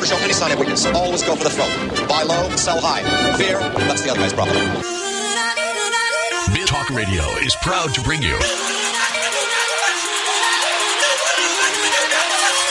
[0.00, 0.86] Never show any sign of weakness.
[0.86, 1.68] Always go for the throat.
[2.08, 3.02] Buy low, sell high.
[3.36, 4.56] Fear, that's the other guy's problem.
[6.64, 8.32] Talk Radio is proud to bring you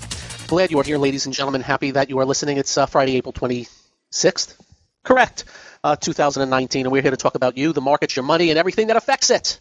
[0.46, 1.62] Glad you are here, ladies and gentlemen.
[1.62, 2.59] Happy that you are listening.
[2.59, 4.55] It's uh, Friday, April 26th.
[5.02, 5.45] Correct.
[5.82, 6.84] Uh, 2019.
[6.84, 9.30] And we're here to talk about you, the markets, your money, and everything that affects
[9.30, 9.59] it.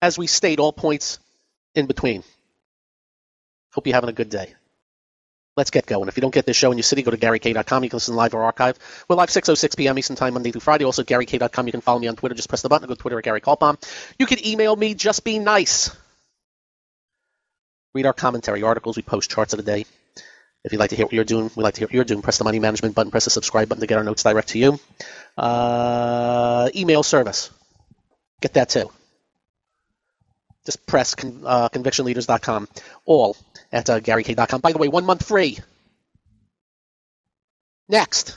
[0.00, 1.18] As we state, all points
[1.74, 2.24] in between.
[3.74, 4.54] Hope you're having a good day.
[5.56, 6.08] Let's get going.
[6.08, 7.84] If you don't get this show in your city, go to GaryK.com.
[7.84, 8.78] You can listen live or archive.
[9.08, 9.98] We're live 6.06 p.m.
[9.98, 10.84] Eastern Time, Monday through Friday.
[10.84, 11.66] Also, GaryK.com.
[11.66, 12.34] You can follow me on Twitter.
[12.34, 12.86] Just press the button.
[12.86, 13.76] Go to Twitter at Gary Kaltbaum.
[14.18, 14.94] You can email me.
[14.94, 15.94] Just be nice.
[17.94, 18.96] Read our commentary articles.
[18.96, 19.86] We post charts of the day.
[20.62, 22.22] If you'd like to hear what you're doing, we like to hear what you're doing.
[22.22, 23.10] Press the money management button.
[23.10, 24.78] Press the subscribe button to get our notes direct to you.
[25.36, 27.50] Uh, email service.
[28.40, 28.90] Get that too
[30.70, 32.68] just press con, uh, convictionleaders.com.
[33.04, 33.36] All
[33.72, 34.60] at uh, GaryK.com.
[34.60, 35.58] By the way, one month free.
[37.88, 38.36] Next.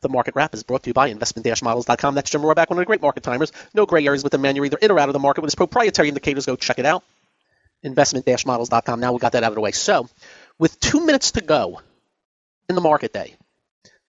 [0.00, 2.14] The market wrap is brought to you by investment-models.com.
[2.14, 3.52] That's Jim Rohrback, one of the great market timers.
[3.72, 4.54] No gray areas with the man.
[4.54, 6.44] You're either in or out of the market with his proprietary indicators.
[6.44, 7.02] Go check it out.
[7.82, 9.00] Investment-models.com.
[9.00, 9.72] Now we got that out of the way.
[9.72, 10.08] So,
[10.58, 11.80] with two minutes to go
[12.68, 13.34] in the market day,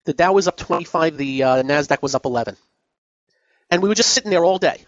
[0.04, 2.56] the Dow was up 25, the uh, NASDAQ was up 11.
[3.70, 4.84] And we were just sitting there all day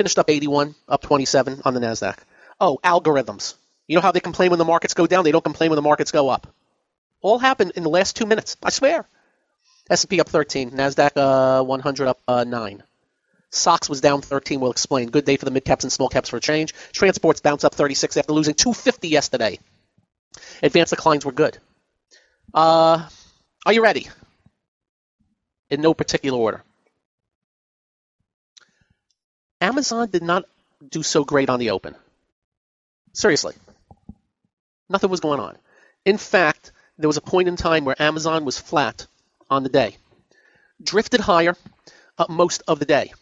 [0.00, 2.16] Finished up 81, up 27 on the NASDAQ.
[2.60, 3.54] Oh, algorithms.
[3.86, 5.24] You know how they complain when the markets go down?
[5.24, 6.46] They don't complain when the markets go up.
[7.22, 8.56] All happened in the last two minutes.
[8.62, 9.06] I swear.
[9.88, 12.82] S&P up 13, NASDAQ uh, 100 up uh, 9.
[13.50, 14.60] SOX was down 13.
[14.60, 15.10] We'll explain.
[15.10, 16.72] Good day for the mid caps and small caps for a change.
[16.92, 19.58] Transports bounced up 36 after losing 250 yesterday.
[20.62, 21.58] Advanced declines were good.
[22.54, 23.08] Uh,
[23.66, 24.08] are you ready?
[25.68, 26.62] In no particular order.
[29.60, 30.44] Amazon did not
[30.88, 31.96] do so great on the open.
[33.12, 33.54] Seriously.
[34.88, 35.56] Nothing was going on.
[36.04, 39.06] In fact, there was a point in time where Amazon was flat
[39.48, 39.96] on the day,
[40.82, 41.56] drifted higher
[42.18, 43.12] uh, most of the day.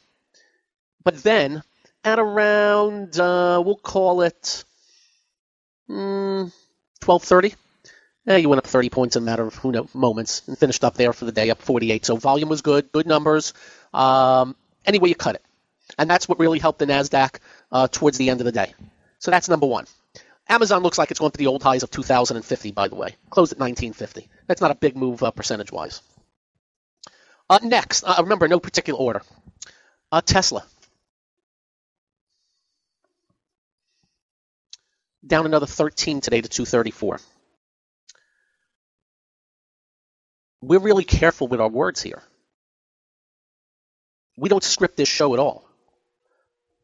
[1.04, 1.62] But then,
[2.04, 4.64] at around, uh, we'll call it
[5.88, 6.52] mm,
[7.00, 7.54] 12:30,
[8.26, 10.84] eh, you went up 30 points in a matter of who knows, moments and finished
[10.84, 12.04] up there for the day, up 48.
[12.04, 13.54] So volume was good, good numbers.
[13.94, 14.54] Um,
[14.84, 15.42] any way you cut it.
[15.98, 17.38] And that's what really helped the NASDAQ
[17.72, 18.74] uh, towards the end of the day.
[19.18, 19.86] So that's number one.
[20.48, 23.16] Amazon looks like it's going to the old highs of 2050, by the way.
[23.30, 24.28] Closed at 1950.
[24.46, 26.00] That's not a big move uh, percentage wise.
[27.50, 29.22] Uh, next, uh, remember, no particular order.
[30.10, 30.64] Uh, Tesla.
[35.26, 37.20] Down another 13 today to 234.
[40.62, 42.22] We're really careful with our words here.
[44.36, 45.68] We don't script this show at all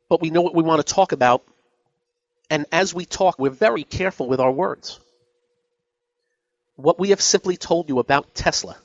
[0.08, 1.42] but we know what we want to talk about.
[2.50, 5.00] And as we talk, we're very careful with our words.
[6.76, 8.76] What we have simply told you about Tesla,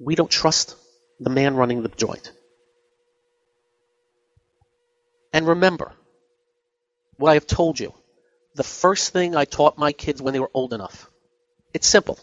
[0.00, 0.76] we don't trust
[1.20, 2.32] the man running the joint.
[5.32, 5.92] And remember
[7.16, 7.92] what I have told you.
[8.54, 11.10] The first thing I taught my kids when they were old enough.
[11.72, 12.18] It's simple.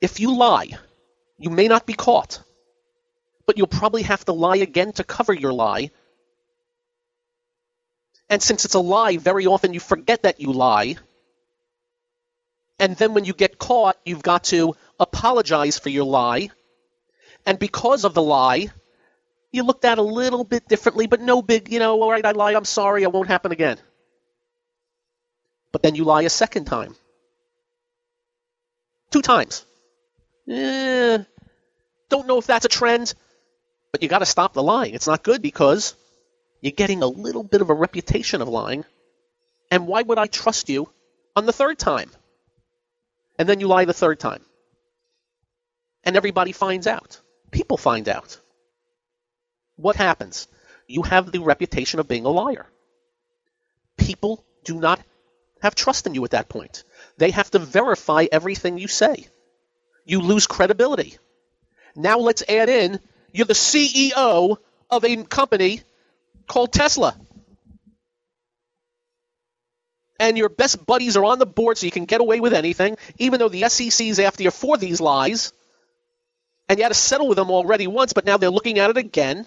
[0.00, 0.70] If you lie,
[1.38, 2.42] you may not be caught,
[3.46, 5.90] but you'll probably have to lie again to cover your lie.
[8.28, 10.96] And since it's a lie, very often you forget that you lie.
[12.78, 16.50] And then when you get caught, you've got to apologize for your lie.
[17.46, 18.68] And because of the lie,
[19.52, 22.32] you looked at a little bit differently, but no big, you know, all right, I
[22.32, 23.78] lied, I'm sorry, it won't happen again.
[25.70, 26.96] But then you lie a second time.
[29.10, 29.64] Two times.
[30.48, 31.18] Eh,
[32.08, 33.14] don't know if that's a trend,
[33.92, 34.94] but you got to stop the lying.
[34.94, 35.94] It's not good because
[36.60, 38.84] you're getting a little bit of a reputation of lying.
[39.70, 40.88] And why would I trust you
[41.34, 42.10] on the third time?
[43.38, 44.42] And then you lie the third time.
[46.04, 47.20] And everybody finds out.
[47.50, 48.40] People find out.
[49.76, 50.48] What happens?
[50.86, 52.66] You have the reputation of being a liar.
[53.96, 55.00] People do not
[55.62, 56.84] have trust in you at that point.
[57.18, 59.26] They have to verify everything you say
[60.06, 61.18] you lose credibility.
[61.94, 63.00] Now let's add in
[63.36, 64.56] you're the CEO
[64.88, 65.82] of a company
[66.46, 67.14] called Tesla.
[70.18, 72.96] And your best buddies are on the board so you can get away with anything,
[73.18, 75.52] even though the SEC is after you for these lies.
[76.68, 78.96] And you had to settle with them already once, but now they're looking at it
[78.96, 79.46] again.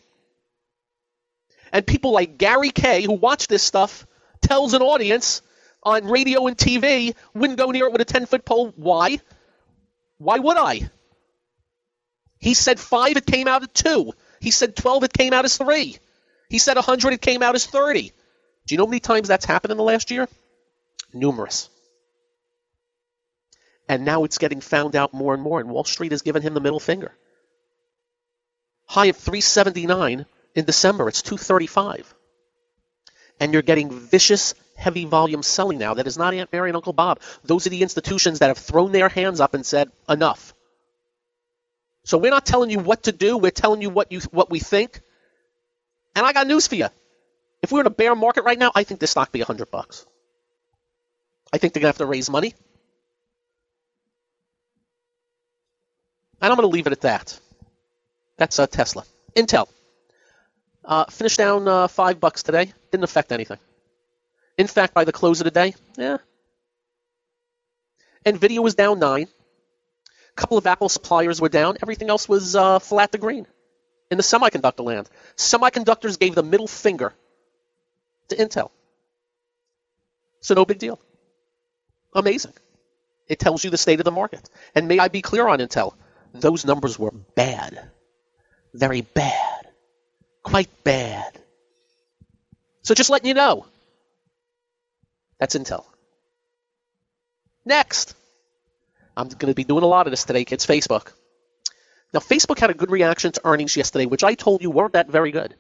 [1.74, 4.06] And people like Gary Kay, who watch this stuff,
[4.40, 5.42] tells an audience
[5.82, 8.72] on radio and TV, wouldn't go near it with a 10 foot pole.
[8.76, 9.20] Why?
[10.20, 10.92] Why would I?
[12.40, 14.14] He said five, it came out at two.
[14.40, 15.98] He said 12, it came out as three.
[16.50, 18.14] He said 100, it came out as 30.
[18.66, 20.28] Do you know how many times that's happened in the last year?
[21.14, 21.70] Numerous.
[23.88, 26.54] And now it's getting found out more and more, and Wall Street has given him
[26.54, 27.12] the middle finger.
[28.86, 30.26] High of 379
[30.56, 32.14] in December, it's 235.
[33.40, 35.96] And you're getting vicious, heavy volume selling now.
[35.96, 37.20] That is not Aunt Mary and Uncle Bob.
[37.44, 40.54] Those are the institutions that have thrown their hands up and said, enough.
[42.10, 44.58] So we're not telling you what to do, we're telling you what you what we
[44.58, 45.00] think.
[46.16, 46.88] And I got news for you.
[47.62, 50.08] If we're in a bear market right now, I think this stock be 100 bucks.
[51.54, 52.56] I think they're going to have to raise money.
[56.42, 57.40] And I'm going to leave it at that.
[58.38, 59.04] That's uh, Tesla.
[59.36, 59.68] Intel.
[60.84, 62.74] Uh, finished down uh, five bucks today.
[62.92, 63.60] Didn't affect anything.
[64.58, 66.18] In fact, by the close of the day, yeah.
[68.26, 69.28] Nvidia was down nine.
[70.32, 71.78] A couple of Apple suppliers were down.
[71.82, 73.48] Everything else was uh, flat to green
[74.12, 75.10] in the semiconductor land.
[75.36, 77.14] Semiconductors gave the middle finger
[78.30, 78.72] to Intel.
[80.42, 81.00] So no big deal.
[82.14, 82.54] Amazing.
[83.28, 84.50] It tells you the state of the market.
[84.74, 85.94] And may I be clear on Intel?
[86.34, 87.90] Those numbers were bad.
[88.74, 89.68] Very bad.
[90.44, 91.38] Quite bad.
[92.82, 93.66] So just letting you know.
[95.40, 95.86] That's Intel.
[97.66, 98.16] Next.
[99.16, 100.66] I'm going to be doing a lot of this today, kids.
[100.66, 101.12] Facebook.
[102.14, 105.10] Now, Facebook had a good reaction to earnings yesterday, which I told you weren't that
[105.10, 105.56] very good.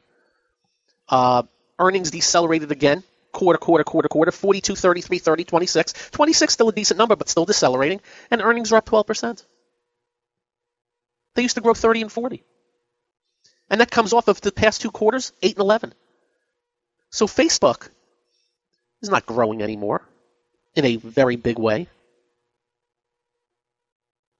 [1.07, 1.43] Uh,
[1.77, 6.09] earnings decelerated again, quarter, quarter, quarter, quarter, 42, 33, 30, 26.
[6.11, 8.01] 26 still a decent number, but still decelerating,
[8.31, 9.43] and earnings are up 12%.
[11.35, 12.43] They used to grow 30 and 40.
[13.69, 15.93] And that comes off of the past two quarters, 8 and 11.
[17.11, 17.89] So Facebook
[19.01, 20.01] is not growing anymore
[20.75, 21.87] in a very big way.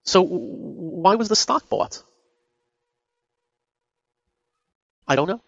[0.10, 2.02] So why was the stock bought?
[5.08, 5.42] I don't know.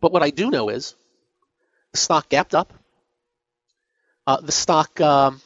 [0.00, 0.94] But what I do know is
[1.92, 2.72] the stock gapped up.
[4.26, 5.42] Uh, the stock um,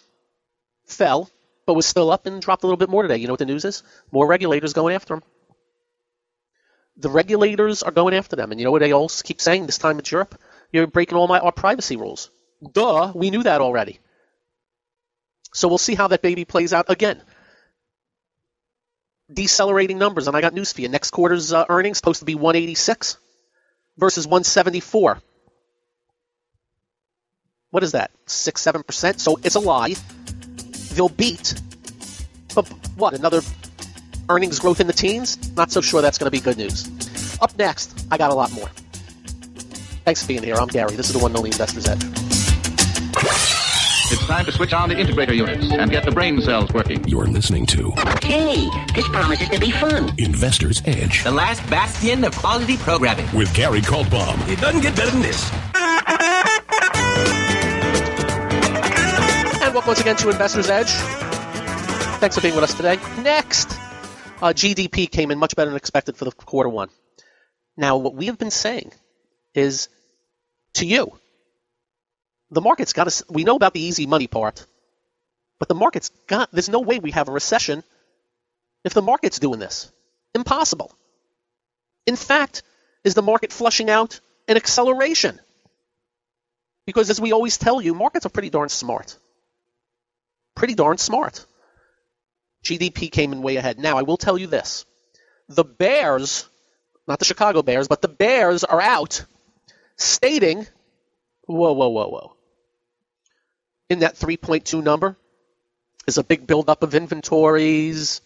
[0.87, 1.29] fell,
[1.67, 3.17] but was still up and dropped a little bit more today.
[3.17, 3.83] You know what the news is?
[4.13, 5.25] More regulators going after them.
[6.97, 8.53] The regulators are going after them.
[8.53, 10.41] And you know what they all keep saying this time it's Europe?
[10.71, 12.31] You're breaking all my our privacy rules.
[12.73, 13.99] Duh, we knew that already.
[15.53, 17.21] So we'll see how that baby plays out again
[19.33, 20.89] decelerating numbers, and I got news for you.
[20.89, 23.19] Next quarter's uh, earnings supposed to be 186
[23.97, 25.19] versus 174.
[27.71, 28.11] What is that?
[28.27, 29.21] Six, seven percent.
[29.21, 29.95] So it's a lie.
[30.95, 31.55] They'll beat.
[32.55, 32.67] But
[32.97, 33.15] what?
[33.15, 33.43] Another
[34.29, 35.55] earnings growth in the teens?
[35.55, 36.89] Not so sure that's going to be good news.
[37.41, 38.69] Up next, I got a lot more.
[40.05, 40.55] Thanks for being here.
[40.55, 40.97] I'm Gary.
[40.97, 42.28] This is the one and only Investor's Edge.
[44.29, 47.03] It's time to switch on the integrator units and get the brain cells working.
[47.09, 47.93] You're listening to
[48.23, 50.13] Hey, this promises to be fun.
[50.19, 53.27] Investor's Edge The last bastion of quality programming.
[53.35, 54.47] with Gary Kaltbaum.
[54.47, 55.51] It doesn't get better than this.
[59.63, 60.91] And welcome once again to Investor's Edge.
[62.21, 62.99] Thanks for being with us today.
[63.23, 63.73] Next,
[64.43, 66.91] uh, GDP came in much better than expected for the quarter one.
[67.79, 68.93] Now, what we have been saying
[69.55, 69.89] is
[70.75, 71.19] to you,
[72.51, 74.65] the market's got to, we know about the easy money part,
[75.59, 77.83] but the market's got, there's no way we have a recession
[78.85, 79.91] if the market's doing this.
[80.35, 80.93] Impossible.
[82.07, 82.63] In fact,
[83.05, 85.39] is the market flushing out an acceleration?
[86.87, 89.17] Because as we always tell you, markets are pretty darn smart.
[90.55, 91.45] Pretty darn smart.
[92.65, 93.79] GDP came in way ahead.
[93.79, 94.87] Now, I will tell you this.
[95.49, 96.49] The Bears,
[97.07, 99.25] not the Chicago Bears, but the Bears are out
[99.97, 100.67] stating,
[101.47, 102.37] whoa, whoa, whoa, whoa.
[103.89, 105.17] In that 3.2 number
[106.07, 108.21] is a big buildup of inventories.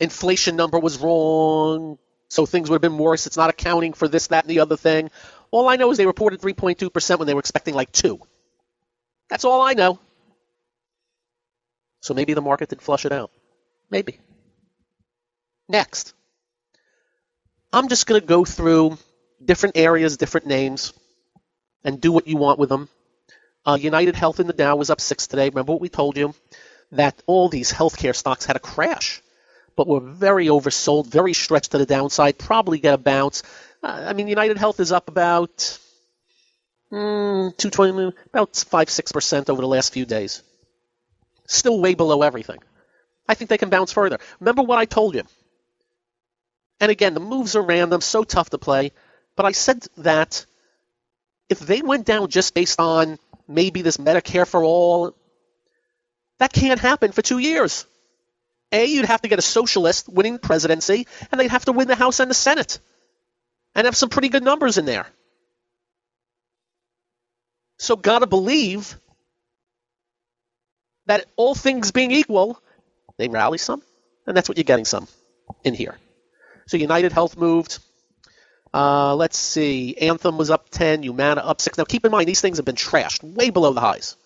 [0.00, 1.98] Inflation number was wrong,
[2.28, 3.26] so things would have been worse.
[3.26, 5.10] It's not accounting for this, that, and the other thing.
[5.50, 8.20] All I know is they reported 3.2% when they were expecting like 2.
[9.28, 9.98] That's all I know.
[12.00, 13.30] So maybe the market did flush it out.
[13.90, 14.20] Maybe.
[15.68, 16.14] Next.
[17.72, 18.98] I'm just going to go through
[19.44, 20.92] different areas, different names,
[21.84, 22.88] and do what you want with them.
[23.68, 25.50] Uh, United Health in the Dow was up six today.
[25.50, 26.34] Remember what we told you?
[26.92, 29.20] That all these healthcare stocks had a crash,
[29.76, 33.42] but were very oversold, very stretched to the downside, probably get a bounce.
[33.82, 35.58] Uh, I mean, United Health is up about
[36.90, 40.42] mm, 220, about 5 6% over the last few days.
[41.46, 42.60] Still way below everything.
[43.28, 44.18] I think they can bounce further.
[44.40, 45.24] Remember what I told you.
[46.80, 48.92] And again, the moves are random, so tough to play.
[49.36, 50.46] But I said that
[51.50, 55.16] if they went down just based on maybe this Medicare for all,
[56.38, 57.86] that can't happen for two years.
[58.70, 61.94] A, you'd have to get a socialist winning presidency, and they'd have to win the
[61.94, 62.78] House and the Senate,
[63.74, 65.06] and have some pretty good numbers in there.
[67.78, 68.98] So, gotta believe
[71.06, 72.60] that all things being equal,
[73.16, 73.82] they rally some,
[74.26, 75.08] and that's what you're getting some
[75.64, 75.96] in here.
[76.66, 77.78] So, United Health moved.
[78.72, 79.96] Uh, let's see.
[79.96, 81.78] Anthem was up 10, Humana up 6.
[81.78, 84.16] Now, keep in mind, these things have been trashed, way below the highs.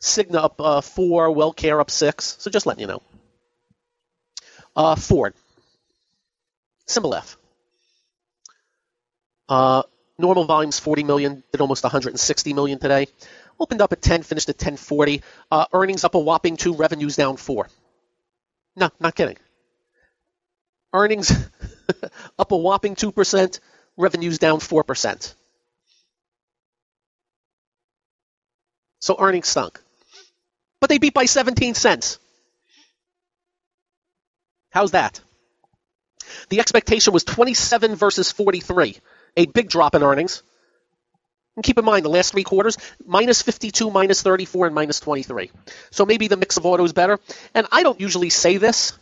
[0.00, 2.36] Cigna up uh, 4, WellCare up 6.
[2.38, 3.02] So, just letting you know.
[4.74, 5.34] Uh, Ford.
[6.86, 7.36] Symbol F.
[9.48, 9.82] Uh,
[10.18, 13.08] normal volumes 40 million, did almost 160 million today.
[13.58, 15.22] Opened up at 10, finished at 1040.
[15.50, 17.68] Uh, earnings up a whopping 2, revenues down 4.
[18.76, 19.36] No, not kidding.
[20.92, 21.30] Earnings
[22.38, 23.60] up a whopping 2%,
[23.96, 25.34] revenues down 4%.
[29.00, 29.80] So earnings stunk.
[30.80, 32.18] But they beat by 17 cents.
[34.70, 35.20] How's that?
[36.48, 38.96] The expectation was 27 versus 43,
[39.36, 40.42] a big drop in earnings.
[41.56, 45.50] And keep in mind, the last three quarters, minus 52, minus 34, and minus 23.
[45.90, 47.18] So maybe the mix of auto is better.
[47.54, 48.92] And I don't usually say this.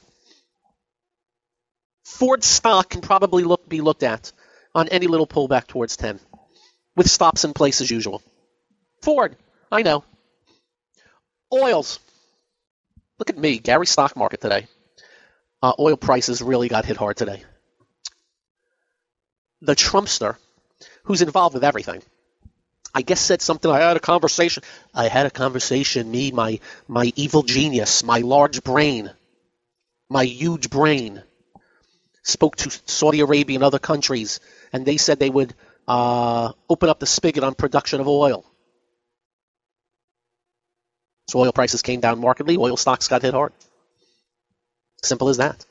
[2.17, 4.33] Ford stock can probably look, be looked at
[4.75, 6.19] on any little pullback towards 10,
[6.97, 8.23] with stops in place as usual.
[9.03, 9.37] Ford,
[9.71, 10.05] I know.
[11.53, 12.01] Oils.
[13.19, 14.67] Look at me, Gary stock market today
[15.63, 17.43] uh, oil prices really got hit hard today.
[19.61, 20.37] The Trumpster,
[21.05, 22.03] who's involved with everything,
[22.95, 23.71] I guess said something.
[23.71, 24.63] I had a conversation.
[24.95, 26.11] I had a conversation.
[26.11, 29.11] Me, my my evil genius, my large brain,
[30.09, 31.23] my huge brain,
[32.23, 34.41] spoke to Saudi Arabia and other countries,
[34.73, 35.55] and they said they would
[35.87, 38.45] uh, open up the spigot on production of oil.
[41.29, 42.57] So oil prices came down markedly.
[42.57, 43.53] Oil stocks got hit hard.
[45.03, 45.65] Simple as that.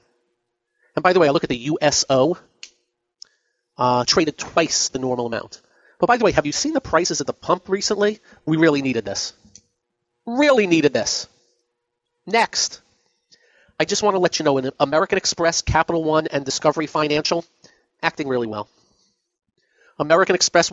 [0.95, 2.37] And by the way, I look at the USO,
[3.77, 5.61] uh, traded twice the normal amount.
[5.99, 8.19] But by the way, have you seen the prices at the pump recently?
[8.45, 9.33] We really needed this.
[10.25, 11.27] Really needed this.
[12.25, 12.81] Next,
[13.79, 17.45] I just want to let you know in American Express, Capital One, and Discovery Financial,
[18.01, 18.67] acting really well.
[19.99, 20.71] American Express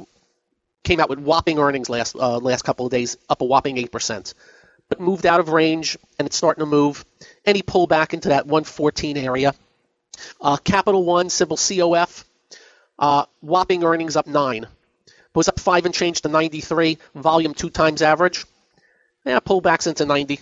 [0.82, 3.92] came out with whopping earnings last uh, last couple of days, up a whopping eight
[3.92, 4.34] percent
[4.88, 7.04] but moved out of range and it's starting to move.
[7.44, 9.54] Any pullback into that 114 area.
[10.40, 12.24] Uh, Capital One, symbol COF,
[12.98, 14.66] uh, whopping earnings up 9.
[15.34, 18.44] Was up 5 and change to 93, volume 2 times average.
[19.24, 20.40] Yeah, pullbacks into 90.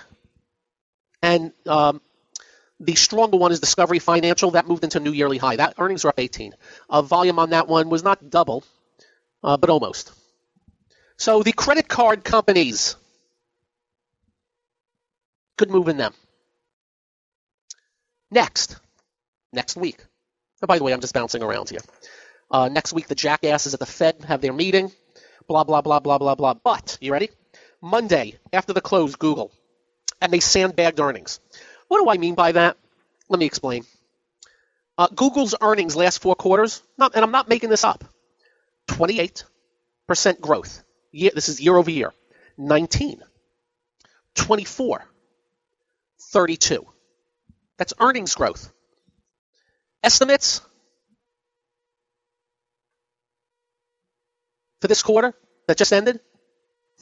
[1.23, 2.03] And um,
[2.83, 4.51] the stronger one is Discovery Financial.
[4.53, 5.57] That moved into new yearly high.
[5.57, 6.55] That earnings are up 18.
[6.91, 8.65] Uh, volume on that one was not double,
[9.43, 10.13] uh, but almost.
[11.17, 12.97] So the credit card companies
[15.57, 16.13] Good move in them.
[18.31, 18.77] Next,
[19.53, 19.99] next week.
[20.63, 21.81] Oh, by the way, I'm just bouncing around here.
[22.51, 24.91] Uh, next week, the jackasses at the Fed have their meeting.
[25.47, 26.55] Blah, blah, blah, blah, blah, blah.
[26.55, 27.31] But, you ready?
[27.81, 29.53] Monday, after the close, Google.
[30.21, 31.41] And they sandbagged earnings.
[31.93, 32.79] What do I mean by that?
[33.29, 33.85] Let me explain.
[34.97, 38.03] Uh, Google's earnings last four quarters, not, and I'm not making this up,
[38.89, 39.45] 28%
[40.41, 40.83] growth.
[41.11, 42.15] Year, this is year over year.
[42.57, 43.23] 19,
[44.35, 45.05] 24,
[46.33, 46.87] 32.
[47.77, 48.73] That's earnings growth.
[50.03, 50.63] Estimates
[54.81, 55.35] for this quarter
[55.69, 56.21] that just ended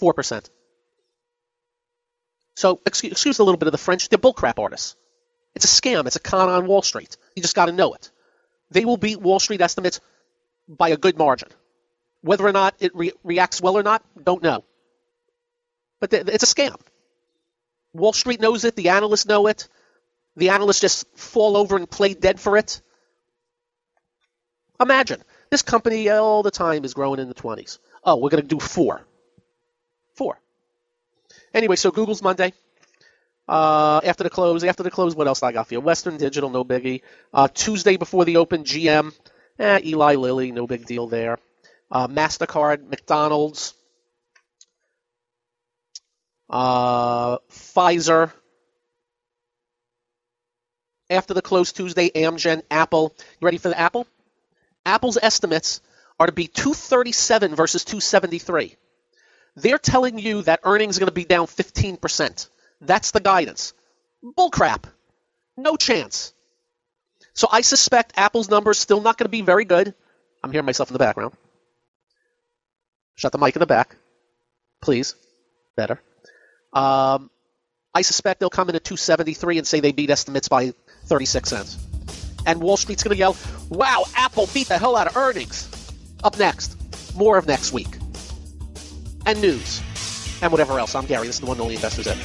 [0.02, 0.50] 4%.
[2.60, 4.94] So, excuse, excuse a little bit of the French, they're bullcrap artists.
[5.54, 7.16] It's a scam, it's a con on Wall Street.
[7.34, 8.10] You just got to know it.
[8.70, 9.98] They will beat Wall Street estimates
[10.68, 11.48] by a good margin.
[12.20, 14.62] Whether or not it re- reacts well or not, don't know.
[16.00, 16.78] But it's a scam.
[17.94, 18.76] Wall Street knows it.
[18.76, 19.66] The analysts know it.
[20.36, 22.82] The analysts just fall over and play dead for it.
[24.78, 27.78] Imagine this company all the time is growing in the 20s.
[28.04, 28.60] Oh, we're going to do.
[28.60, 29.06] Four.
[31.52, 32.52] Anyway, so Google's Monday.
[33.48, 35.80] Uh, after the close, after the close, what else I got for you?
[35.80, 37.02] Western Digital, no biggie.
[37.34, 39.12] Uh, Tuesday before the open, GM.
[39.58, 41.38] Eh, Eli Lilly, no big deal there.
[41.90, 43.74] Uh, MasterCard, McDonald's,
[46.48, 48.32] uh, Pfizer.
[51.10, 53.12] After the close Tuesday, Amgen, Apple.
[53.40, 54.06] You ready for the Apple?
[54.86, 55.80] Apple's estimates
[56.20, 58.76] are to be 237 versus 273.
[59.56, 62.48] They're telling you that earnings are going to be down 15%.
[62.80, 63.72] That's the guidance.
[64.24, 64.84] Bullcrap.
[65.56, 66.32] No chance.
[67.34, 69.94] So I suspect Apple's numbers still not going to be very good.
[70.42, 71.34] I'm hearing myself in the background.
[73.14, 73.96] Shut the mic in the back,
[74.80, 75.14] please.
[75.76, 76.00] Better.
[76.72, 77.30] Um,
[77.94, 80.72] I suspect they'll come in at 273 and say they beat estimates by
[81.04, 81.78] 36 cents.
[82.46, 83.36] And Wall Street's going to yell,
[83.68, 85.68] wow, Apple beat the hell out of earnings.
[86.24, 86.76] Up next,
[87.14, 87.99] more of next week.
[89.26, 89.82] And news.
[90.42, 90.94] And whatever else.
[90.94, 91.26] I'm Gary.
[91.26, 92.18] This is the one and only Investors Edge.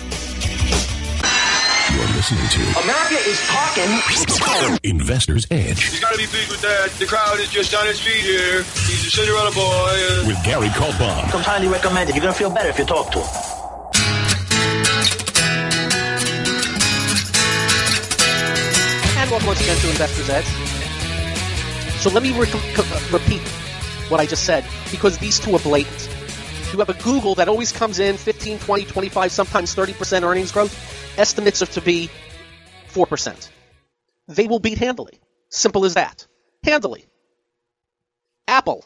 [1.93, 4.79] You're listening to America is talking.
[4.83, 6.89] Investor's Edge He's got to be pleased with that.
[6.99, 8.63] The crowd is just on his feet here.
[8.63, 10.27] He's a Cinderella boy.
[10.27, 11.29] With Gary Kaltbaum.
[11.29, 12.15] Comes highly recommended.
[12.15, 14.45] You're gonna feel better if you talk to him.
[19.17, 20.45] And welcome once again to Investor's Edge.
[22.01, 23.41] So let me re- co- repeat
[24.09, 26.09] what I just said because these two are blatant.
[26.71, 31.17] You have a Google that always comes in 15, 20, 25, sometimes 30% earnings growth.
[31.17, 32.09] Estimates are to be
[32.89, 33.49] 4%.
[34.27, 35.19] They will beat handily.
[35.49, 36.27] Simple as that.
[36.63, 37.05] Handily.
[38.47, 38.83] Apple.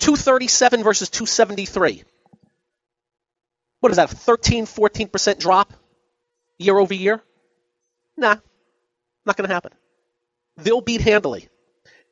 [0.00, 2.02] 237 versus 273.
[3.80, 4.12] What is that?
[4.12, 5.72] A 13, 14% drop
[6.58, 7.22] year over year?
[8.16, 8.36] Nah,
[9.24, 9.72] not going to happen.
[10.56, 11.48] They'll beat handily.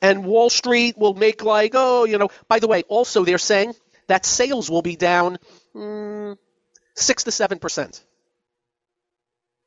[0.02, 3.75] And Wall Street will make like, oh, you know, by the way, also they're saying
[4.09, 5.38] that sales will be down
[5.75, 6.37] mm,
[6.97, 8.02] 6 to 7%.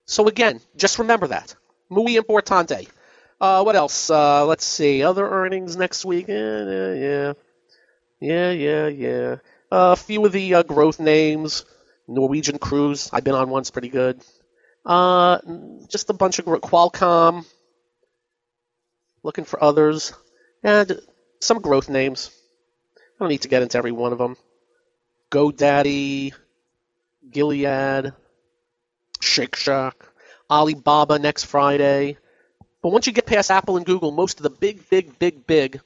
[0.07, 1.55] So again, just remember that.
[1.89, 2.87] Muy importante.
[3.41, 4.09] Uh, what else?
[4.09, 5.03] Uh, let's see.
[5.03, 6.27] Other earnings next week.
[6.27, 7.33] Yeah, yeah, yeah.
[8.19, 9.35] Yeah, yeah, yeah.
[9.71, 11.65] Uh, a few of the uh, growth names.
[12.07, 13.09] Norwegian Cruise.
[13.13, 13.71] I've been on once.
[13.71, 14.21] Pretty good.
[14.85, 15.39] Uh,
[15.89, 17.45] just a bunch of Qualcomm.
[19.23, 20.13] Looking for others,
[20.65, 20.99] and
[21.39, 22.31] some growth names.
[22.97, 24.35] I don't need to get into every one of them.
[25.29, 26.33] GoDaddy,
[27.29, 28.13] Gilead,
[29.21, 29.95] Shake Shack,
[30.49, 32.17] Alibaba next Friday.
[32.81, 35.81] But once you get past Apple and Google, most of the big, big, big, big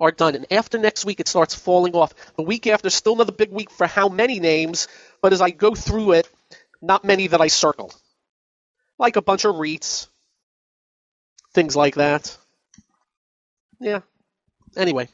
[0.00, 0.36] are done.
[0.36, 2.14] And after next week, it starts falling off.
[2.36, 4.86] The week after, still another big week for how many names,
[5.22, 6.28] but as I go through it,
[6.80, 7.92] not many that I circle.
[8.96, 10.06] Like a bunch of REITs,
[11.52, 12.36] things like that.
[13.80, 14.00] Yeah.
[14.76, 15.08] Anyway,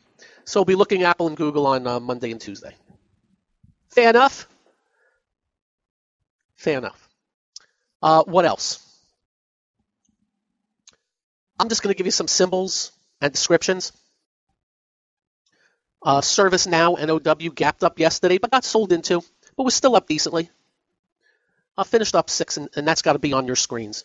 [0.44, 2.74] so we'll be looking at Apple and Google on uh, Monday and Tuesday.
[3.88, 4.48] Fair enough?
[6.56, 7.08] Fair enough.
[8.02, 8.86] Uh, what else?
[11.58, 13.92] I'm just going to give you some symbols and descriptions.
[16.02, 19.22] Uh, ServiceNow NOW gapped up yesterday, but got sold into,
[19.56, 20.50] but was still up decently.
[21.76, 24.04] Uh, finished up six, and, and that's got to be on your screens.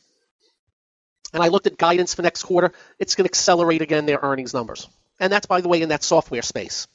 [1.36, 2.71] And I looked at guidance for next quarter.
[2.98, 4.88] It's going to accelerate again their earnings numbers.
[5.19, 6.88] And that's, by the way, in that software space.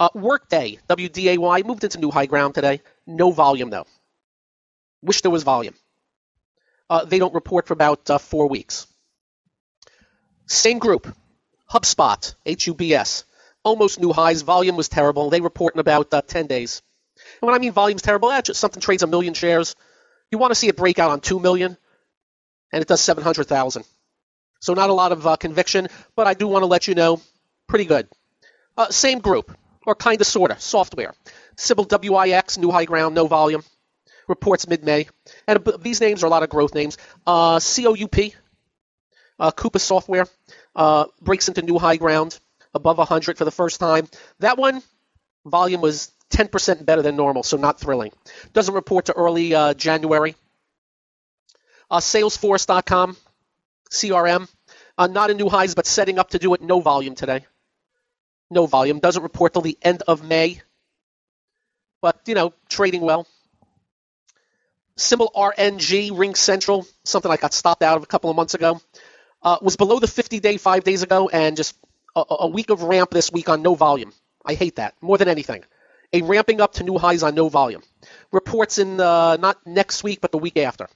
[0.00, 2.80] Uh, Workday, WDAY, moved into new high ground today.
[3.06, 3.86] No volume, though.
[5.02, 5.74] Wish there was volume.
[6.88, 8.86] Uh, they don't report for about uh, four weeks.
[10.46, 11.14] Same group,
[11.70, 13.24] HubSpot, HUBS,
[13.64, 14.40] almost new highs.
[14.40, 15.28] Volume was terrible.
[15.28, 16.80] They report in about uh, 10 days.
[17.42, 19.76] And when I mean volume's terrible, something trades a million shares.
[20.30, 21.76] You want to see it break out on 2 million,
[22.72, 23.84] and it does 700,000.
[24.60, 27.20] So not a lot of uh, conviction, but I do want to let you know,
[27.66, 28.08] pretty good.
[28.76, 29.56] Uh, same group,
[29.86, 31.14] or kind of sorta, software.
[31.56, 33.62] Sybil WIX, new high ground, no volume.
[34.28, 35.08] Reports mid-May.
[35.46, 36.96] And these names are a lot of growth names.
[37.26, 38.32] Uh, COUP,
[39.38, 40.26] uh, Coupa Software,
[40.76, 42.38] uh, breaks into new high ground,
[42.72, 44.08] above 100 for the first time.
[44.38, 44.82] That one,
[45.44, 48.12] volume was 10% better than normal, so not thrilling.
[48.52, 50.34] Doesn't report to early uh, January.
[51.92, 53.18] Uh, Salesforce.com,
[53.90, 54.48] CRM,
[54.96, 56.62] uh, not in new highs, but setting up to do it.
[56.62, 57.44] No volume today.
[58.50, 58.98] No volume.
[58.98, 60.62] Doesn't report till the end of May.
[62.00, 63.26] But, you know, trading well.
[64.96, 68.80] Symbol RNG, RingCentral, something I got stopped out of a couple of months ago,
[69.42, 71.76] uh, was below the 50 day five days ago, and just
[72.16, 74.14] a, a week of ramp this week on no volume.
[74.46, 75.62] I hate that more than anything.
[76.14, 77.82] A ramping up to new highs on no volume.
[78.32, 80.88] Reports in uh, not next week, but the week after.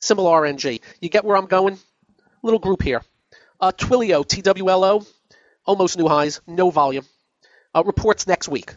[0.00, 0.80] Symbol RNG.
[1.00, 1.78] You get where I'm going?
[2.42, 3.02] Little group here.
[3.60, 5.06] Uh, Twilio, TWLO,
[5.66, 7.04] almost new highs, no volume.
[7.74, 8.74] Uh, reports next week.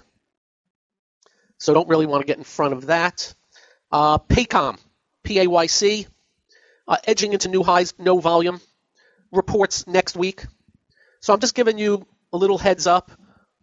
[1.59, 3.33] So don't really want to get in front of that.
[3.91, 4.79] Uh, Paycom,
[5.23, 6.07] P-A-Y-C,
[6.87, 8.59] uh, edging into new highs, no volume.
[9.31, 10.43] Reports next week.
[11.19, 13.11] So I'm just giving you a little heads up,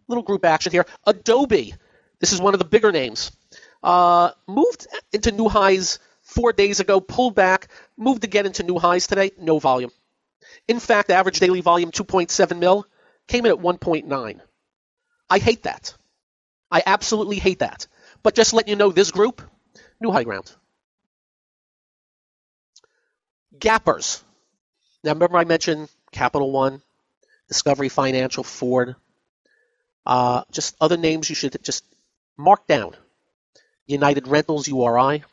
[0.07, 0.85] little group action here.
[1.05, 1.73] Adobe,
[2.19, 3.31] this is one of the bigger names,
[3.83, 9.07] uh, moved into new highs four days ago, pulled back, moved again into new highs
[9.07, 9.91] today, no volume.
[10.67, 12.85] In fact, average daily volume 2.7 mil
[13.27, 14.39] came in at 1.9.
[15.29, 15.95] I hate that.
[16.71, 17.87] I absolutely hate that.
[18.21, 19.41] But just let you know, this group,
[19.99, 20.51] new high ground.
[23.57, 24.23] Gappers.
[25.03, 26.81] Now remember I mentioned Capital One,
[27.47, 28.95] Discovery Financial, Ford.
[30.05, 31.83] Uh, just other names you should just
[32.37, 32.95] mark down.
[33.87, 35.23] United Rentals, URI.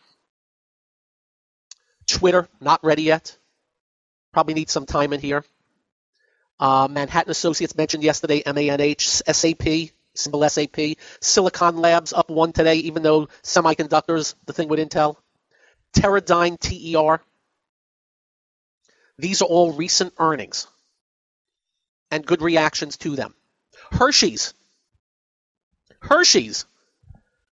[2.07, 3.37] Twitter, not ready yet.
[4.33, 5.45] Probably need some time in here.
[6.59, 10.97] Uh, Manhattan Associates mentioned yesterday, MANH, SAP, symbol SAP.
[11.21, 15.17] Silicon Labs up one today, even though semiconductors, the thing with Intel.
[15.95, 17.23] Teradyne, TER.
[19.19, 20.67] These are all recent earnings
[22.11, 23.35] and good reactions to them.
[23.91, 24.55] Hershey's.
[26.01, 26.67] Hershey's.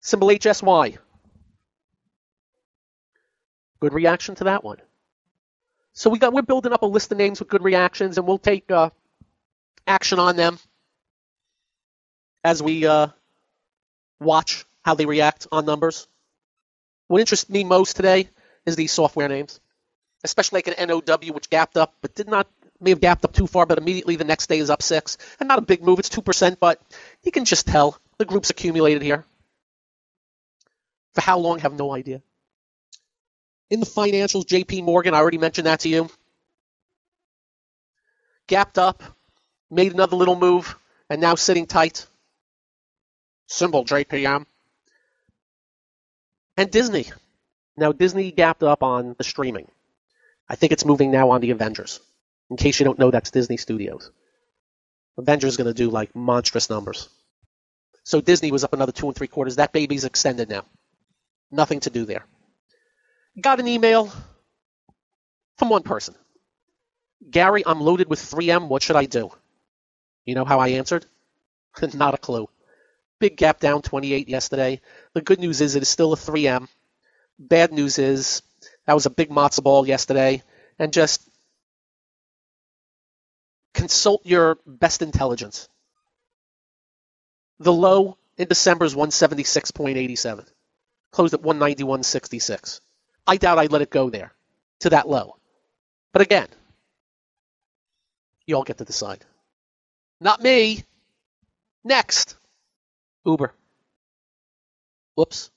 [0.00, 0.98] Symbol HSY.
[3.80, 4.78] Good reaction to that one.
[5.92, 8.38] So we got we're building up a list of names with good reactions, and we'll
[8.38, 8.90] take uh,
[9.86, 10.58] action on them
[12.42, 13.08] as we uh,
[14.20, 16.08] watch how they react on numbers.
[17.08, 18.28] What interests me most today
[18.66, 19.60] is these software names,
[20.24, 22.48] especially like an NOW, which gapped up, but did not
[22.80, 25.48] may have gapped up too far, but immediately the next day is up six, and
[25.48, 25.98] not a big move.
[25.98, 26.80] It's two percent, but
[27.22, 29.24] you can just tell the group's accumulated here.
[31.12, 31.60] For how long?
[31.60, 32.20] Have no idea.
[33.70, 34.82] In the financials, J.P.
[34.82, 36.10] Morgan, I already mentioned that to you.
[38.46, 39.02] Gapped up,
[39.70, 40.76] made another little move,
[41.08, 42.06] and now sitting tight.
[43.46, 44.46] Symbol JPM.
[46.56, 47.06] And Disney.
[47.76, 49.68] Now, Disney gapped up on the streaming.
[50.48, 52.00] I think it's moving now on the Avengers.
[52.50, 54.10] In case you don't know, that's Disney Studios.
[55.16, 57.08] Avengers is going to do like monstrous numbers.
[58.04, 59.56] So Disney was up another two and three quarters.
[59.56, 60.64] That baby's extended now.
[61.50, 62.26] Nothing to do there.
[63.40, 64.12] Got an email
[65.58, 66.14] from one person.
[67.30, 68.68] Gary, I'm loaded with 3M.
[68.68, 69.30] What should I do?
[70.24, 71.04] You know how I answered?
[71.94, 72.48] Not a clue.
[73.18, 74.80] Big gap down 28 yesterday.
[75.14, 76.68] The good news is it is still a 3M.
[77.38, 78.42] Bad news is
[78.86, 80.42] that was a big matzo ball yesterday.
[80.78, 81.28] And just
[83.72, 85.68] consult your best intelligence.
[87.58, 90.46] The low in December is 176.87.
[91.12, 92.80] Closed at 191.66.
[93.26, 94.32] I doubt I'd let it go there
[94.80, 95.36] to that low.
[96.12, 96.48] But again,
[98.46, 99.24] you all get to decide.
[100.20, 100.84] Not me.
[101.82, 102.36] Next,
[103.24, 103.52] Uber.
[105.14, 105.50] Whoops.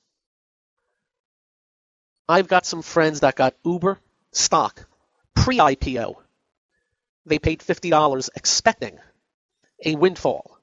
[2.30, 4.00] I've got some friends that got Uber
[4.32, 4.86] stock
[5.36, 6.16] pre IPO.
[7.26, 9.00] They paid $50 expecting
[9.84, 10.58] a windfall.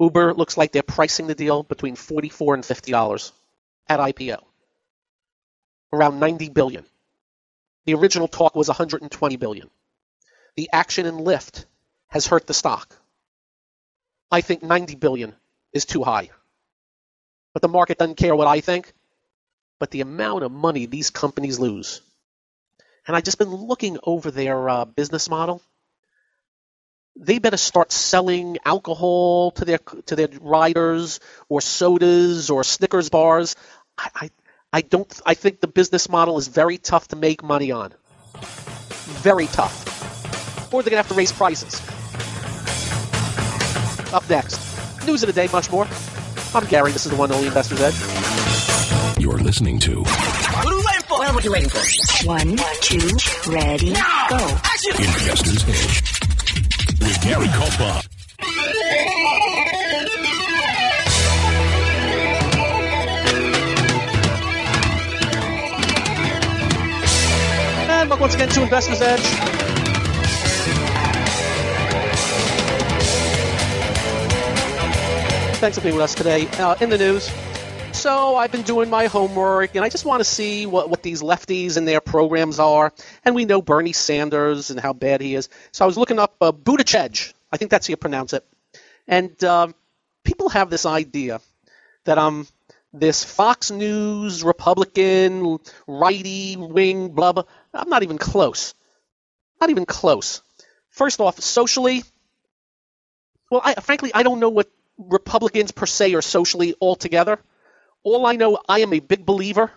[0.00, 3.32] Uber looks like they're pricing the deal between 44 and $50
[3.88, 4.47] at IPO.
[5.92, 6.84] Around 90 billion.
[7.86, 9.70] The original talk was 120 billion.
[10.56, 11.64] The action in Lyft
[12.08, 12.94] has hurt the stock.
[14.30, 15.34] I think 90 billion
[15.72, 16.30] is too high.
[17.54, 18.92] But the market doesn't care what I think,
[19.78, 22.02] but the amount of money these companies lose.
[23.06, 25.62] And I've just been looking over their uh, business model.
[27.16, 33.56] They better start selling alcohol to their to their riders, or sodas, or Snickers bars.
[33.96, 34.30] I, I
[34.72, 35.20] I don't.
[35.24, 37.94] I think the business model is very tough to make money on.
[39.22, 40.72] Very tough.
[40.72, 41.80] Or they're gonna have to raise prices.
[44.12, 44.60] Up next,
[45.06, 45.86] news of the day, much more.
[46.54, 46.92] I'm Gary.
[46.92, 49.18] This is the one only Investor's Edge.
[49.18, 51.18] You're listening to What are we waiting for?
[51.18, 52.26] What are you waiting for?
[52.26, 53.08] One, two,
[53.50, 53.94] ready,
[54.28, 54.58] go.
[54.98, 56.20] Investor's Edge
[57.00, 58.04] with Gary Kaltbaum.
[68.08, 69.20] Welcome once again to Investor's Edge.
[75.56, 76.46] Thanks for being with us today.
[76.52, 77.30] Uh, in the news,
[77.92, 81.20] so I've been doing my homework, and I just want to see what, what these
[81.20, 82.94] lefties and their programs are.
[83.26, 85.50] And we know Bernie Sanders and how bad he is.
[85.72, 87.34] So I was looking up uh, Buttigieg.
[87.52, 88.42] I think that's how you pronounce it.
[89.06, 89.68] And uh,
[90.24, 91.42] people have this idea
[92.04, 92.46] that I'm
[92.92, 97.44] this Fox News Republican righty wing blah blah.
[97.74, 98.74] I'm not even close.
[99.60, 100.42] Not even close.
[100.90, 102.02] First off, socially,
[103.50, 107.38] well, I, frankly, I don't know what Republicans per se are socially altogether.
[108.02, 109.70] All I know, I am a big believer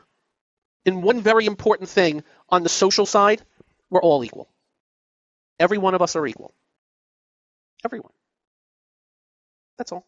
[0.86, 3.42] in one very important thing on the social side
[3.90, 4.50] we're all equal.
[5.60, 6.54] Every one of us are equal.
[7.86, 8.14] Everyone.
[9.78, 10.08] That's all.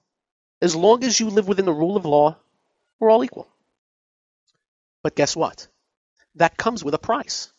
[0.62, 2.38] As long as you live within the rule of law,
[3.04, 3.48] we're all equal.
[5.04, 5.68] But guess what?
[6.36, 7.52] That comes with a price,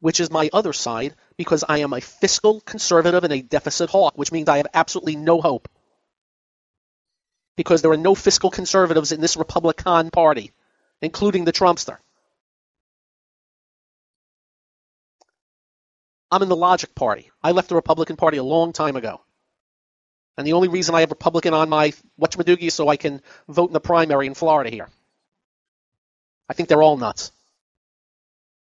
[0.00, 4.16] which is my other side because I am a fiscal conservative and a deficit hawk,
[4.16, 5.68] which means I have absolutely no hope
[7.56, 10.52] because there are no fiscal conservatives in this Republican Party,
[11.02, 11.98] including the Trumpster.
[16.30, 17.30] I'm in the Logic Party.
[17.42, 19.20] I left the Republican Party a long time ago.
[20.40, 23.68] And the only reason I have Republican on my whatchamadoogie is so I can vote
[23.68, 24.88] in the primary in Florida here.
[26.48, 27.30] I think they're all nuts.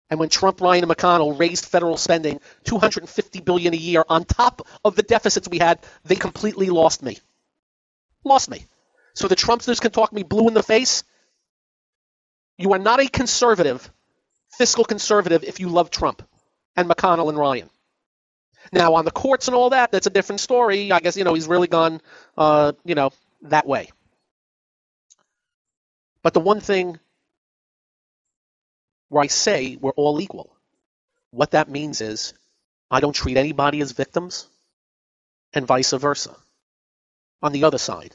[0.08, 4.66] And when Trump, Ryan, and McConnell raised federal spending 250 billion a year on top
[4.82, 7.18] of the deficits we had, they completely lost me.
[8.24, 8.64] Lost me.
[9.12, 11.04] So the Trumpsters can talk me blue in the face.
[12.56, 13.92] You are not a conservative,
[14.56, 16.26] fiscal conservative, if you love Trump
[16.76, 17.68] and McConnell and Ryan.
[18.72, 20.92] Now on the courts and all that, that's a different story.
[20.92, 22.00] I guess you know he's really gone,
[22.36, 23.10] uh, you know,
[23.42, 23.90] that way.
[26.22, 26.98] But the one thing
[29.08, 30.54] where I say we're all equal,
[31.30, 32.34] what that means is
[32.90, 34.46] I don't treat anybody as victims,
[35.54, 36.34] and vice versa.
[37.42, 38.14] On the other side,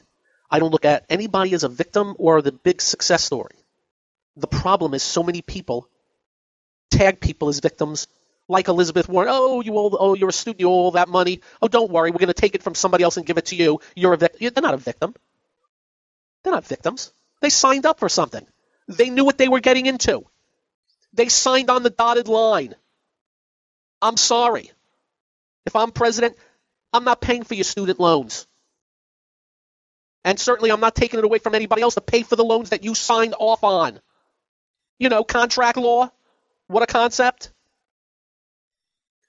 [0.50, 3.56] I don't look at anybody as a victim or the big success story.
[4.36, 5.88] The problem is so many people
[6.90, 8.06] tag people as victims
[8.48, 9.28] like Elizabeth Warren.
[9.30, 11.40] Oh, you owe, oh, you're a student, you owe all that money.
[11.62, 13.56] Oh, don't worry, we're going to take it from somebody else and give it to
[13.56, 13.80] you.
[13.94, 14.50] You're a victim.
[14.54, 15.14] They're not a victim.
[16.42, 17.12] They're not victims.
[17.40, 18.46] They signed up for something.
[18.88, 20.24] They knew what they were getting into.
[21.14, 22.74] They signed on the dotted line.
[24.02, 24.70] I'm sorry.
[25.64, 26.36] If I'm president,
[26.92, 28.46] I'm not paying for your student loans.
[30.24, 32.70] And certainly I'm not taking it away from anybody else to pay for the loans
[32.70, 34.00] that you signed off on.
[34.98, 36.10] You know, contract law.
[36.66, 37.52] What a concept.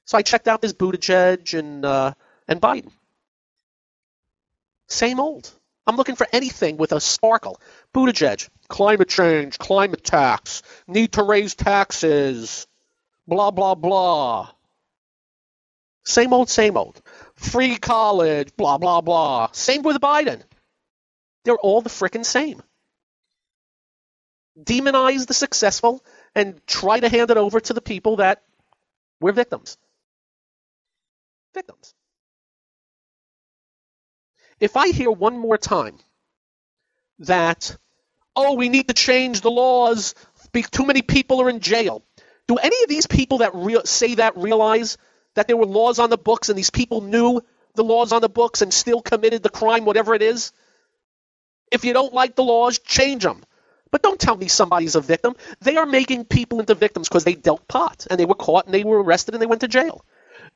[0.06, 2.14] So I checked out this Buttigieg and uh,
[2.48, 2.92] and Biden.
[4.88, 5.52] Same old.
[5.88, 7.60] I'm looking for anything with a sparkle.
[7.94, 12.68] Buttigieg, climate change, climate tax, need to raise taxes,
[13.28, 14.50] blah blah blah.
[16.04, 17.02] Same old, same old.
[17.34, 19.50] Free college, blah blah blah.
[19.54, 20.42] Same with Biden.
[21.44, 22.62] They're all the frickin' same.
[24.60, 28.44] Demonize the successful and try to hand it over to the people that
[29.20, 29.78] we're victims
[31.56, 31.96] victims.
[34.60, 35.98] If I hear one more time
[37.20, 37.76] that,
[38.36, 40.14] oh, we need to change the laws,
[40.72, 42.04] too many people are in jail,
[42.48, 44.98] do any of these people that re- say that realize
[45.34, 47.42] that there were laws on the books and these people knew
[47.74, 50.54] the laws on the books and still committed the crime, whatever it is?
[51.72, 53.44] If you don't like the laws, change them.
[53.92, 55.36] But don't tell me somebody's a victim.
[55.62, 58.74] They are making people into victims because they dealt pot and they were caught and
[58.74, 60.06] they were arrested and they went to jail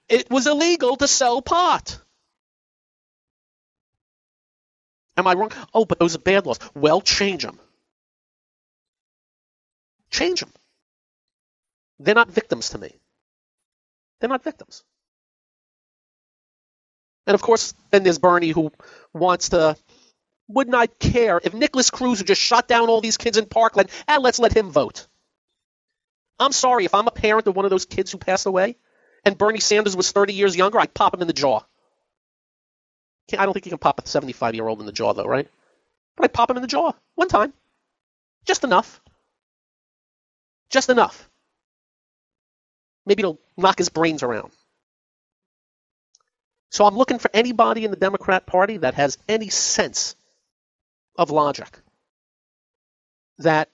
[0.09, 1.99] it was illegal to sell pot.
[5.17, 5.51] Am I wrong?
[5.73, 6.59] Oh, but those are bad laws.
[6.73, 7.59] Well, change them.
[10.11, 10.51] Change them.
[11.99, 12.95] They're not victims to me.
[14.19, 14.83] They're not victims.
[17.27, 18.71] And of course, then there's Bernie who
[19.13, 19.77] wants to,
[20.47, 23.89] would not I care if Nikolas Cruz, just shot down all these kids in Parkland,
[24.07, 25.07] and let's let him vote.
[26.39, 28.77] I'm sorry, if I'm a parent of one of those kids who passed away,
[29.23, 31.61] and Bernie Sanders was 30 years younger, I'd pop him in the jaw.
[33.37, 35.47] I don't think you can pop a 75 year old in the jaw, though, right?
[36.15, 37.53] But I'd pop him in the jaw one time.
[38.45, 39.01] Just enough.
[40.69, 41.29] Just enough.
[43.05, 44.51] Maybe it'll knock his brains around.
[46.71, 50.15] So I'm looking for anybody in the Democrat Party that has any sense
[51.17, 51.79] of logic.
[53.39, 53.69] That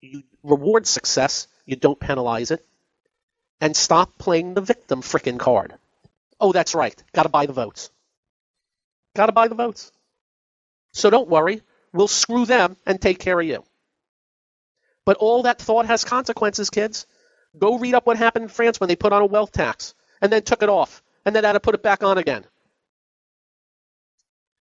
[0.00, 2.64] you reward success, you don't penalize it
[3.60, 5.74] and stop playing the victim frickin' card.
[6.40, 7.00] Oh, that's right.
[7.12, 7.90] Got to buy the votes.
[9.14, 9.92] Got to buy the votes.
[10.92, 11.62] So don't worry.
[11.92, 13.64] We'll screw them and take care of you.
[15.04, 17.06] But all that thought has consequences, kids.
[17.56, 20.32] Go read up what happened in France when they put on a wealth tax and
[20.32, 22.44] then took it off and then had to put it back on again.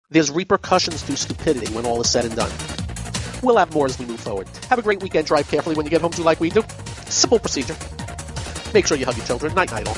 [0.09, 2.51] There's repercussions to stupidity when all is said and done.
[3.41, 4.47] We'll have more as we move forward.
[4.69, 5.25] Have a great weekend.
[5.25, 6.63] Drive carefully when you get home, do like we do.
[7.07, 7.75] Simple procedure.
[8.73, 9.53] Make sure you hug your children.
[9.53, 9.93] Night night all.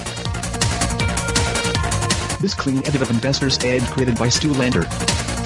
[2.40, 4.84] This clean edit of Investors Ed created by Stu Lander.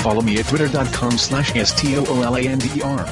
[0.02, 3.06] Follow me at twitter.com slash S-T-O-O-L-A-N-D-E-R.